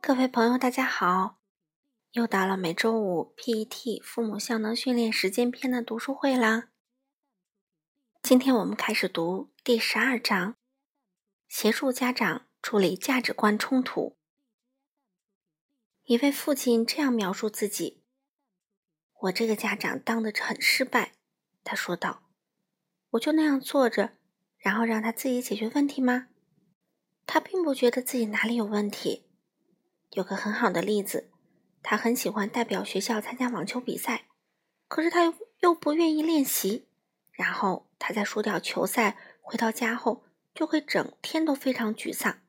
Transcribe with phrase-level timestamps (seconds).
[0.00, 1.38] 各位朋友，大家好！
[2.12, 6.70] 又到了每周五 PET 父母效能训练时间篇的读书会啦。
[8.22, 10.54] 今天我们开始读第十二章：
[11.48, 14.16] 协助家长处理价值观冲突。
[16.04, 18.02] 一位父亲这样描述自己
[19.22, 21.14] ：“我这个家长当的很失败。”
[21.64, 22.22] 他说道
[23.10, 24.16] ：“我就那样坐着，
[24.56, 26.28] 然后让他自己解决问题吗？
[27.26, 29.24] 他并不觉得自己哪里有问题。”
[30.10, 31.30] 有个很好的例子，
[31.82, 34.26] 他很喜欢代表学校参加网球比赛，
[34.88, 36.88] 可是他又又不愿意练习。
[37.30, 42.40] 然后他在输掉球赛回到家后，就会整天都非常沮丧。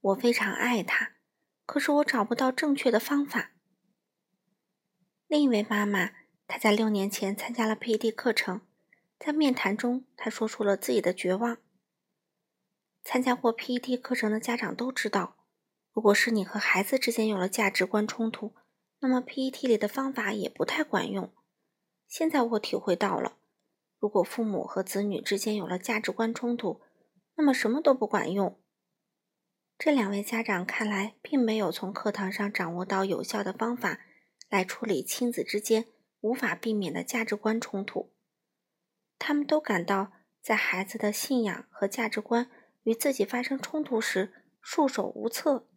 [0.00, 1.12] 我非常爱他，
[1.64, 3.52] 可是我找不到正确的方法。
[5.26, 6.10] 另一位妈妈，
[6.46, 8.60] 她在六年前参加了 PET 课程，
[9.18, 11.56] 在面谈中，她说出了自己的绝望。
[13.02, 15.37] 参加过 PET 课程的家长都知道。
[15.98, 18.54] 如果是你和孩子之间有了价值观冲突，
[19.00, 21.34] 那么 PET 里的方法也不太管用。
[22.06, 23.38] 现在我体会到了，
[23.98, 26.80] 如果父母和子女之间有了价值观冲突，
[27.34, 28.60] 那么什么都不管用。
[29.76, 33.98] 这两位家长看来并没有从课堂上掌握到有效的方法
[34.48, 35.86] 来处理亲子之间
[36.20, 38.12] 无法避免的价值观冲突。
[39.18, 42.48] 他们都感到在孩子的信仰和价值观
[42.84, 45.67] 与自己发生冲突时束手无策。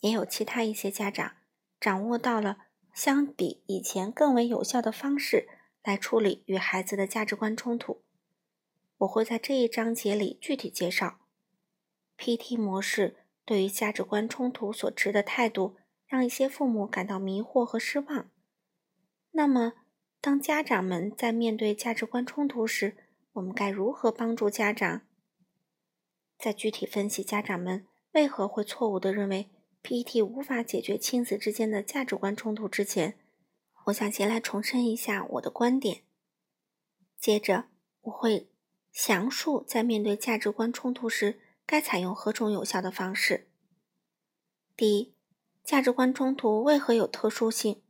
[0.00, 1.36] 也有其他一些家长
[1.78, 2.58] 掌握到了
[2.92, 5.48] 相比以前更为有效的方式
[5.82, 8.02] 来处理与孩子的价值观冲突。
[8.98, 11.20] 我会在这一章节里具体介绍。
[12.18, 15.76] PT 模式对于价值观冲突所持的态度，
[16.06, 18.30] 让一些父母感到迷惑和失望。
[19.30, 19.72] 那么，
[20.20, 22.96] 当家长们在面对价值观冲突时，
[23.32, 25.02] 我们该如何帮助家长？
[26.38, 29.50] 在具体分析家长们为何会错误地认为。
[29.82, 33.18] PET 无法解决亲子之间的价值观冲突之前，
[33.86, 36.04] 我想先来重申一下我的观点。
[37.18, 37.66] 接着，
[38.02, 38.50] 我会
[38.92, 43.48] 详述在面对价值观冲突时该采用何种有效的方式。
[44.76, 45.14] 第一，
[45.64, 47.82] 价值观冲突为何有特殊性？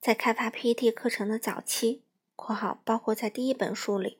[0.00, 2.04] 在开发 PET 课程的早期
[2.36, 4.18] （括号包括在第一本书里），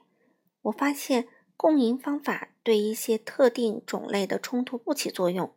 [0.62, 5.54] 我发现共赢方法对一些特定种类的冲突不起作用。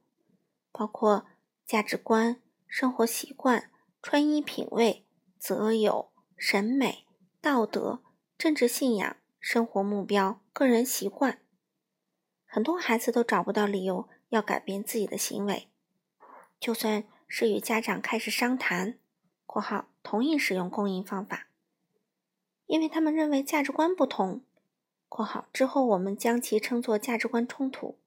[0.72, 1.26] 包括
[1.66, 3.72] 价值观、生活习惯、
[4.02, 5.06] 穿衣品味、
[5.38, 7.06] 择友、审美、
[7.42, 8.02] 道德、
[8.38, 11.40] 政治信仰、生活目标、个人习惯。
[12.46, 15.70] 很多孩子都找不到理由要改变自己的行为，
[16.60, 18.98] 就算是与家长开始商谈
[19.46, 21.48] （括号同意使用共赢方法），
[22.68, 24.44] 因为他们认为价值观不同
[25.08, 28.00] （括号之后我们将其称作价值观冲突），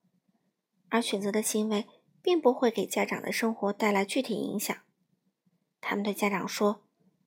[0.90, 1.86] 而选择的行为。
[2.24, 4.74] 并不会给家长的生活带来具体影响。
[5.82, 6.80] 他们对家长说：“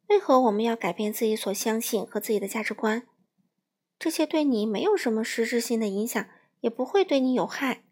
[0.09, 3.07] 为何我们要改变自己所相信和自己的价值观？
[3.99, 6.27] 这些对你没有什么实质性的影响，
[6.61, 7.83] 也不会对你有害。”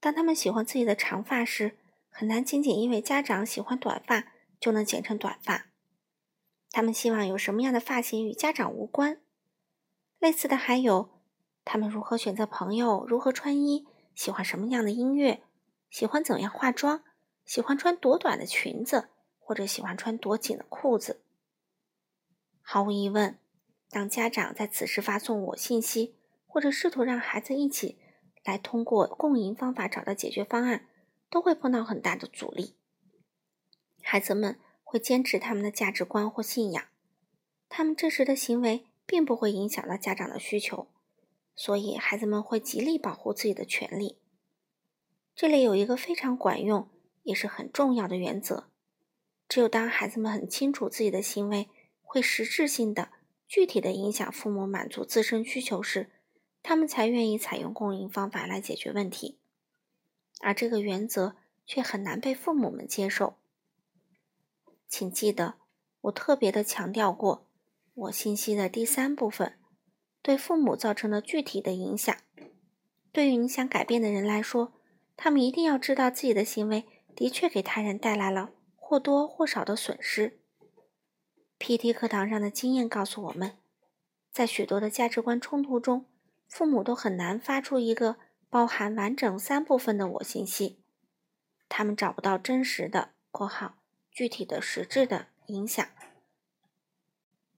[0.00, 5.66] 当他们喜欢自己的长发时，很难仅仅因为家长喜欢短发就能剪成短发。
[6.72, 9.20] 他们希望有什么样的发型与家长无关。
[10.18, 11.10] 类似的还有，
[11.64, 13.86] 他们如何选择朋友，如何穿衣，
[14.16, 15.44] 喜欢什么样的音乐。
[15.96, 17.02] 喜欢怎样化妆？
[17.46, 19.08] 喜欢穿多短的裙子，
[19.38, 21.22] 或者喜欢穿多紧的裤子？
[22.60, 23.38] 毫无疑问，
[23.88, 26.14] 当家长在此时发送我信息，
[26.46, 27.98] 或者试图让孩子一起
[28.44, 30.86] 来通过共赢方法找到解决方案，
[31.30, 32.74] 都会碰到很大的阻力。
[34.02, 36.84] 孩子们会坚持他们的价值观或信仰，
[37.70, 40.88] 他们这时的行为并不会影响到家长的需求，
[41.54, 44.18] 所以孩子们会极力保护自己的权利。
[45.36, 46.88] 这里有一个非常管用
[47.22, 48.70] 也是很重要的原则：
[49.46, 51.68] 只有当孩子们很清楚自己的行为
[52.00, 53.10] 会实质性的、
[53.46, 56.10] 具体的影响父母满足自身需求时，
[56.62, 59.38] 他们才愿意采用共赢方法来解决问题。
[60.40, 61.36] 而这个原则
[61.66, 63.36] 却很难被父母们接受。
[64.88, 65.56] 请记得，
[66.00, 67.46] 我特别的强调过，
[67.92, 69.58] 我信息的第三部分
[70.22, 72.16] 对父母造成的具体的影响。
[73.12, 74.72] 对于你想改变的人来说。
[75.16, 76.84] 他们一定要知道自己的行为
[77.14, 80.38] 的确给他人带来了或多或少的损失。
[81.58, 83.56] PT 课堂上的经验告诉我们，
[84.30, 86.04] 在许多的价值观冲突中，
[86.46, 88.16] 父母都很难发出一个
[88.50, 90.78] 包含完整三部分的我信息。
[91.68, 93.78] 他们找不到真实的（括号
[94.10, 95.88] 具体的实质的）影响，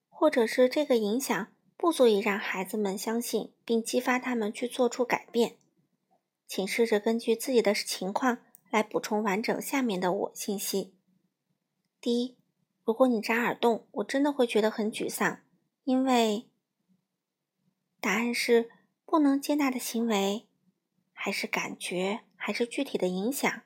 [0.08, 5.56] 或者是这个影响不足以让孩子们相信并激发他们去做出改变。
[6.48, 8.38] 请试着根据自己的情况
[8.70, 10.94] 来补充完整下面的我信息。
[12.00, 12.38] 第一，
[12.84, 15.42] 如果你扎耳洞，我真的会觉得很沮丧，
[15.84, 16.48] 因为
[18.00, 18.70] 答案是
[19.04, 20.46] 不能接纳的行为，
[21.12, 23.62] 还是感觉，还是具体的影响。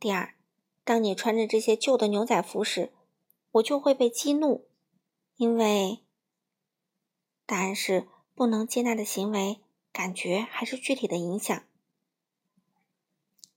[0.00, 0.34] 第二，
[0.82, 2.92] 当你穿着这些旧的牛仔服时，
[3.52, 4.66] 我就会被激怒，
[5.36, 6.00] 因为
[7.46, 9.60] 答案是不能接纳的行为。
[9.98, 11.64] 感觉还是具体的影响，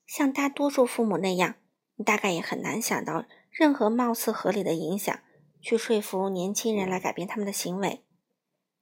[0.04, 1.54] 像大多数父母那样，
[1.94, 5.20] 你大概也很难想到任何貌似合理的影响，
[5.60, 8.02] 去说服年轻人来改变他们的行为。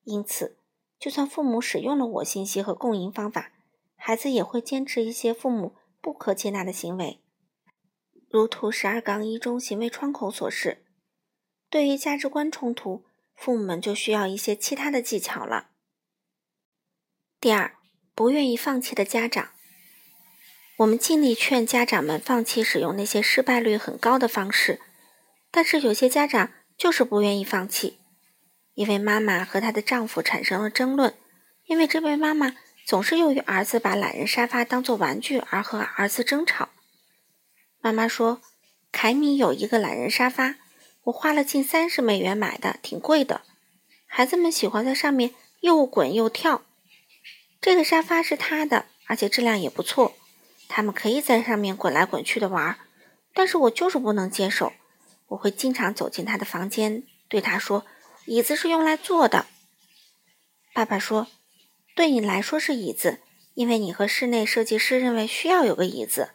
[0.04, 0.56] 因此，
[0.98, 3.52] 就算父母使用了我信息和共赢方法，
[3.94, 7.20] 孩子也会坚持一些父母不可接纳的行为。
[8.30, 10.82] 如图十二杠一中行为窗口所示，
[11.68, 13.04] 对于价值观冲突，
[13.34, 15.66] 父母们就需要一些其他的技巧了。
[17.40, 17.72] 第二，
[18.14, 19.48] 不愿意放弃的家长，
[20.76, 24.78] 我们尽力劝家长们放弃使用那些失败率很高的方式，
[25.50, 27.98] 但是有些家长就是不愿意放弃。
[28.74, 31.14] 一位妈妈和她的丈夫产生了争论，
[31.64, 32.54] 因为这位妈妈
[32.84, 36.68] 总是由于儿子把懒人沙发当做玩具而和儿子争吵。
[37.80, 38.42] 妈妈说
[38.92, 40.56] ：“凯米有一个懒人沙发，
[41.04, 43.40] 我花了近三十美元买的，挺贵的。
[44.04, 46.64] 孩子们喜欢在上面又滚又跳。”
[47.60, 50.14] 这个沙发是他的，而且质量也不错。
[50.66, 52.78] 他们可以在上面滚来滚去的玩儿，
[53.34, 54.72] 但是我就是不能接受。
[55.28, 57.84] 我会经常走进他的房间，对他说
[58.24, 59.46] ：“椅子是用来坐的。”
[60.72, 61.26] 爸爸说
[61.94, 63.20] ：“对你来说是椅子，
[63.54, 66.30] 因为你和室内设计师认为需要有个椅子。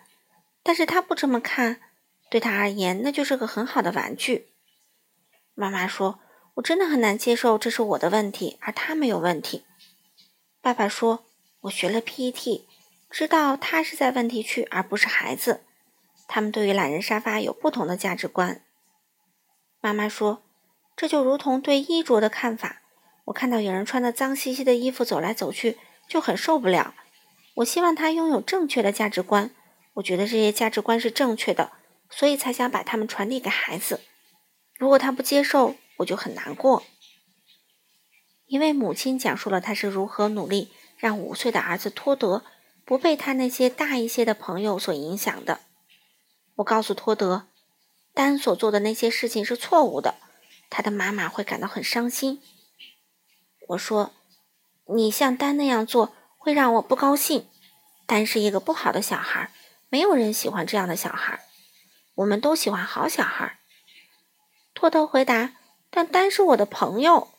[0.61, 1.81] 但是他不这么看，
[2.29, 4.49] 对他而言那就是个很好的玩具。”
[5.55, 6.19] 妈妈说
[6.55, 9.65] ：“我真的很难接受，这是我的问题，而他没有问题。”
[10.65, 11.23] 爸爸说
[11.61, 12.63] ：“我学了 PET，
[13.11, 15.61] 知道他是在问题区，而不是孩子。
[16.27, 18.63] 他们对于懒人沙发有不同的价值观。”
[19.79, 20.41] 妈妈说
[20.97, 22.81] ：“这就如同对衣着的看法。
[23.25, 25.77] 我看到有人穿的脏兮兮的衣服走来走去，
[26.09, 26.95] 就很受不了。
[27.57, 29.51] 我希望他拥有正确的价值观。
[29.93, 31.73] 我觉得这些价值观是正确的，
[32.09, 34.01] 所以才想把它们传递给孩子。
[34.79, 36.81] 如果他不接受，我就很难过。”
[38.47, 42.43] 一位母亲讲述了她是如何努力让五岁的儿子托德
[42.85, 45.61] 不被他那些大一些的朋友所影响的。
[46.55, 47.47] 我告诉托德，
[48.13, 50.15] 丹所做的那些事情是错误的，
[50.69, 52.41] 他的妈妈会感到很伤心。
[53.69, 54.13] 我说
[54.95, 57.47] ：“你像丹那样做会让我不高兴。
[58.05, 59.51] 丹是一个不好的小孩，
[59.89, 61.43] 没有人喜欢这样的小孩。
[62.13, 63.59] 我们都喜欢好小孩。”
[64.75, 65.55] 托德回答
[65.89, 67.29] ：“但丹是我的朋友。”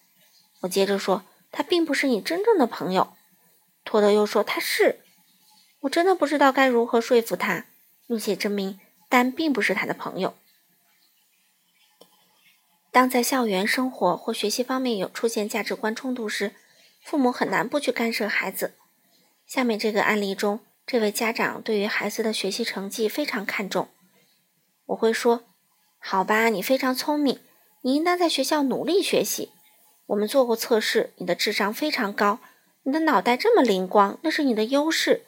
[0.66, 3.14] 我接着说：“他并不是你真正的朋友。”
[3.84, 5.00] 托德又说：“他是。”
[5.82, 7.66] 我真的不知道该如何说服他，
[8.06, 10.34] 并且证明丹并不是他的朋友。
[12.90, 16.54] 当在校园生活或学习方面有出现价值观冲突时，
[17.02, 18.74] 父母很难不去干涉孩子。
[19.46, 23.88] 下面这个案例中，这位家长对于孩子的学习成绩非常看重。
[24.86, 25.44] 我会说
[26.00, 27.40] ：“好吧，你非常聪明，
[27.82, 29.52] 你应当在学校努力学习。”
[30.06, 32.38] 我们做过测试，你的智商非常高，
[32.84, 35.26] 你的脑袋这么灵光，那是你的优势，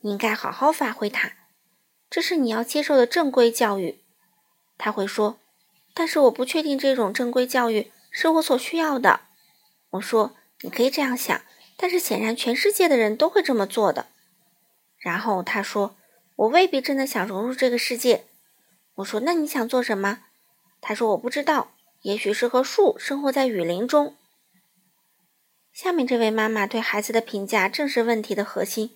[0.00, 1.32] 你应该好好发挥它。
[2.08, 4.00] 这是你要接受的正规教育。
[4.78, 5.38] 他会说
[5.92, 9.20] ：“但是我不确定这种正规教育是我所需要的。”
[9.90, 11.42] 我说：“你可以这样想，
[11.76, 14.06] 但是显然全世界的人都会这么做的。”
[14.98, 15.96] 然后他说
[16.36, 18.24] ：“我未必真的想融入这个世界。”
[18.96, 20.20] 我说：“那你想做什么？”
[20.80, 21.72] 他说：“我不知道。”
[22.04, 24.14] 也许是和树生活在雨林中。
[25.72, 28.94] 下面这位妈妈对孩子的评价正是问题的核心。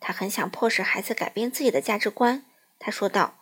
[0.00, 2.46] 她很想迫使孩子改变自己的价值观。
[2.78, 3.34] 她说道：“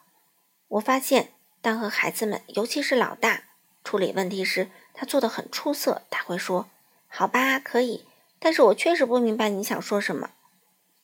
[0.66, 1.30] 我发现，
[1.62, 3.44] 当和孩子们，尤其是老大
[3.85, 6.02] 处理问题时，他做得很出色。
[6.11, 6.68] 他会说
[7.06, 8.04] ：‘好吧，可以。’
[8.40, 10.30] 但是我确实不明白你想说什么。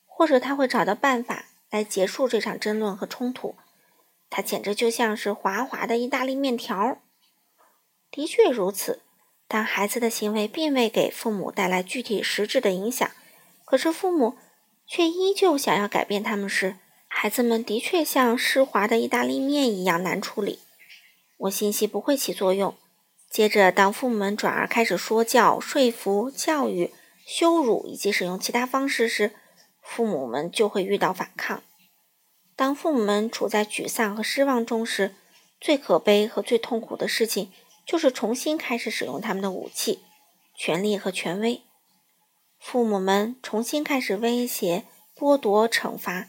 [0.05, 3.55] 或者他会找到办法来结束这场争论和冲突。
[4.29, 6.99] 他简直就像是滑滑的意大利面条。”
[8.11, 9.01] 的确如此，
[9.47, 13.09] 当孩子的行为并未给父母带来具体实质的影响，
[13.65, 14.37] 可是父母
[14.87, 16.77] 却依旧想要改变他们时，
[17.07, 20.59] 孩子们的确像湿滑的意大利面一样难处理。
[21.39, 22.77] 我信息不会起作用。
[23.31, 26.93] 接着，当父母们转而开始说教、说服、教育、
[27.25, 29.33] 羞辱以及使用其他方式时，
[29.81, 31.63] 父母们就会遇到反抗。
[32.57, 35.15] 当父母们处在沮丧和失望中时，
[35.61, 37.53] 最可悲和最痛苦的事情。
[37.91, 39.99] 就是重新开始使用他们的武器、
[40.55, 41.61] 权力和权威。
[42.61, 44.85] 父母们重新开始威胁、
[45.17, 46.29] 剥夺、惩罚，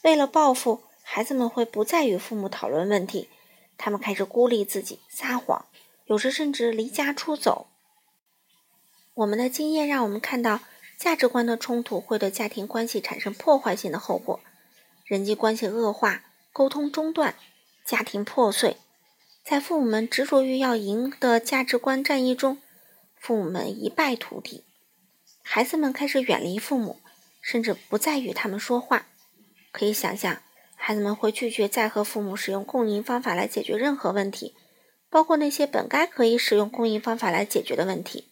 [0.00, 3.28] 为了报复，孩子们会不再与父母讨论问题，
[3.76, 5.66] 他们开始孤立自己、撒谎，
[6.06, 7.66] 有时甚至离家出走。
[9.12, 10.60] 我们的经验让我们看到，
[10.98, 14.40] 价值观的冲突会对家庭关系产生破坏性的后果，
[15.04, 17.34] 人际关系恶化，沟通中断，
[17.84, 18.78] 家庭破碎。
[19.44, 22.62] 在父母们执着于要赢的价值观战役中，
[23.16, 24.64] 父母们一败涂地，
[25.42, 27.00] 孩子们开始远离父母，
[27.40, 29.08] 甚至不再与他们说话。
[29.72, 30.42] 可以想象，
[30.76, 34.54] 孩子们会拒绝再和父母使用共赢方法来解决任何问题，
[35.10, 38.28] 包括那些本该可以使用共赢方法来解决的问题。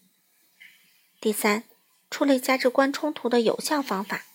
[1.20, 1.64] 第三，
[2.08, 4.26] 处理价值观冲突的有效方法，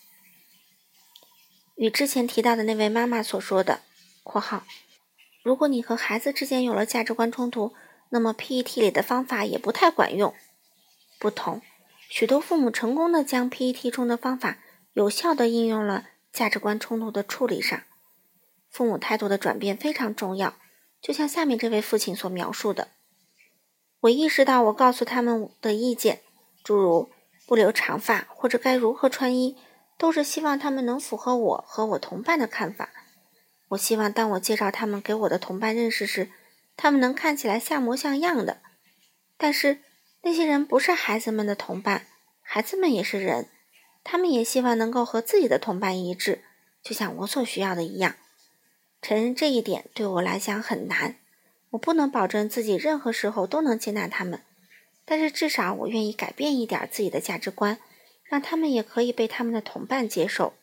[1.74, 3.80] 与之前提到的那位妈妈所说的
[4.22, 4.66] （括号），
[5.46, 7.72] 如果你和孩子之间有了价值观冲突，
[8.08, 10.34] 那么 PET 里的方法也不太管用。
[11.20, 11.62] 不同，
[12.08, 14.58] 许多父母成功的将 PET 中的方法
[14.94, 17.80] 有效的应用了价值观冲突的处理上。
[18.68, 20.54] 父母态度的转变非常重要，
[21.00, 22.88] 就像下面这位父亲所描述的
[24.02, 26.22] ：“我意识到我告诉他们的意见。”
[26.64, 27.08] 诸如
[27.46, 29.56] 不留长发或者该如何穿衣，
[29.96, 32.90] 都是希望他们能符合我和我同伴的看法。
[33.68, 36.30] 我希望当我介绍他们给我的同伴认识时，
[36.76, 38.58] 他们能看起来像模像样的。
[39.36, 39.78] 但是
[40.22, 42.06] 那些人不是孩子们的同伴，
[42.42, 43.48] 孩子们也是人，
[44.04, 46.42] 他们也希望能够和自己的同伴一致，
[46.82, 48.14] 就像我所需要的一样。
[49.02, 51.16] 承认这一点对我来讲很难，
[51.70, 54.40] 我不能保证自己任何时候都能接纳他们。
[55.04, 57.78] 但是至少我愿意改变一点自己的价值观，
[58.24, 60.54] 让他们也可以被他们的同伴接受。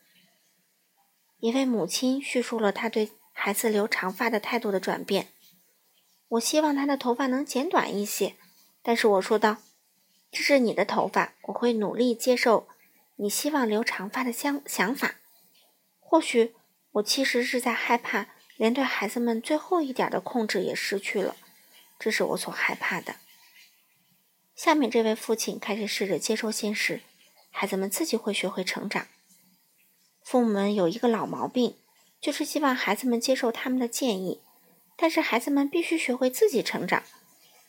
[1.44, 5.28] 一位母亲叙述了她对孩子留长发的态度的转变。
[6.30, 8.38] 我希望他的头发能剪短一些，
[8.82, 9.58] 但是我说道
[10.32, 12.70] ：“这是你的头发，我会努力接受
[13.18, 15.16] 你希望留长发的想想法。
[16.00, 16.56] 或许
[16.94, 21.36] 我其实是在害怕，连对孩子们最后一点的控制也失去了，
[22.00, 23.18] 这是我所害怕的。”
[24.56, 27.02] 下面这位父亲开始试着接受现实，
[27.52, 29.08] 孩子们自己会学会成长。
[30.24, 31.75] 父母们有一个老毛病，
[32.22, 34.42] 就是希望孩子们接受他们的建议，
[34.96, 37.03] 但是孩子们必须学会自己成长。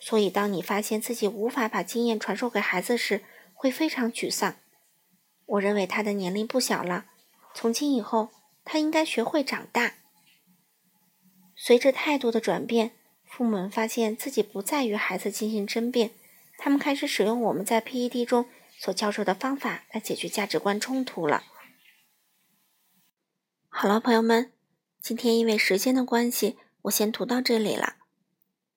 [0.01, 3.23] 所以，当你发现自己无法把经验传授给孩子时，
[3.55, 4.57] 会非常沮丧。
[5.47, 7.07] 我认为他的年龄不小了，
[7.55, 8.31] 从今以后
[8.65, 9.95] 他应该学会长大。
[11.57, 12.93] 随着态度的转变，
[13.25, 16.11] 父母们发现自己不再与孩子进行争辩。
[16.57, 18.47] 他们开始使用我们在 PED 中
[18.79, 21.43] 所教授的方法来解决价值观冲突了。
[23.77, 24.53] 好了，朋友们，
[25.03, 27.97] 今天因为时间的关系，我先读到这里了。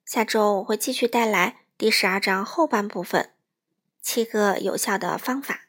[0.03, 3.29] 下周我会继续带来第十二章后半部分，
[4.01, 5.67] 七个有效的方法。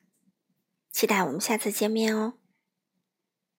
[0.91, 2.33] 期待我们下次见面哦。